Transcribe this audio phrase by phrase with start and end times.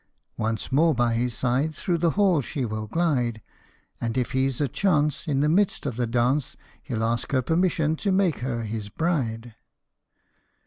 [0.39, 3.39] Once more by his side through the hall she will glide
[4.03, 7.31] And if he 's a chance, In the midst of the dance He '11 ask
[7.33, 9.53] her permission to make her his bride.